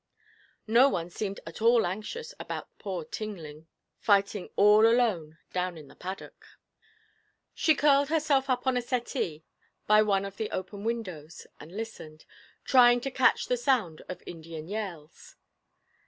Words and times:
No 0.65 0.89
one 0.89 1.11
seemed 1.11 1.39
at 1.45 1.61
all 1.61 1.85
anxious 1.85 2.33
about 2.39 2.75
poor 2.79 3.05
Tinling, 3.05 3.67
fighting 3.99 4.49
all 4.55 4.87
alone 4.87 5.37
down 5.53 5.77
in 5.77 5.89
the 5.89 5.95
paddock. 5.95 6.43
She 7.53 7.75
curled 7.75 8.09
herself 8.09 8.49
up 8.49 8.65
on 8.65 8.75
a 8.75 8.81
settee 8.81 9.43
by 9.85 10.01
one 10.01 10.25
of 10.25 10.37
the 10.37 10.49
open 10.49 10.83
windows, 10.83 11.45
and 11.59 11.71
listened, 11.77 12.25
trying 12.65 12.99
to 13.01 13.11
catch 13.11 13.45
the 13.45 13.57
sound 13.57 14.01
of 14.09 14.23
Indian 14.25 14.67
yells. 14.67 15.35